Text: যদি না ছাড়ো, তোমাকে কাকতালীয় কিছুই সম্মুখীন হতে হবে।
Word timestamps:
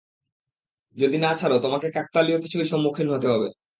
যদি 0.97 1.17
না 1.17 1.31
ছাড়ো, 1.35 1.57
তোমাকে 1.59 1.87
কাকতালীয় 1.91 2.37
কিছুই 2.39 2.65
সম্মুখীন 2.65 3.07
হতে 3.13 3.27
হবে। 3.27 3.47